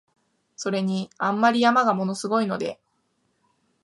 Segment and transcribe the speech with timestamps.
[0.55, 2.79] それに、あんまり山が物凄いので、